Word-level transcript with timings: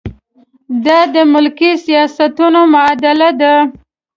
دا 0.85 0.99
د 1.13 1.15
ملکي 1.33 1.71
سیاستونو 1.85 2.61
معادله 2.73 3.29
ده. 3.41 3.55